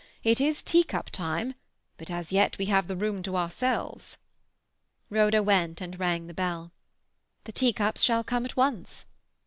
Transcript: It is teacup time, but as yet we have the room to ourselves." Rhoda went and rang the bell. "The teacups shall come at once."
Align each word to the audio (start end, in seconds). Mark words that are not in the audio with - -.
It 0.23 0.41
is 0.41 0.63
teacup 0.63 1.11
time, 1.11 1.53
but 1.99 2.09
as 2.09 2.31
yet 2.31 2.57
we 2.57 2.65
have 2.65 2.87
the 2.87 2.95
room 2.95 3.21
to 3.21 3.37
ourselves." 3.37 4.17
Rhoda 5.11 5.43
went 5.43 5.79
and 5.79 5.99
rang 5.99 6.25
the 6.25 6.33
bell. 6.33 6.71
"The 7.43 7.51
teacups 7.51 8.01
shall 8.01 8.23
come 8.23 8.43
at 8.43 8.57
once." 8.57 9.05